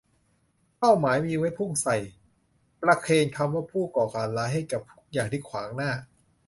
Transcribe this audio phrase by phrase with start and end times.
[0.79, 1.97] เป้าหมายมีไว้พุ่งใส่
[2.81, 5.91] ประเคนคำว่าผู้ก่อการร้ายให้กับทุกอย่างที่ขวางหน้า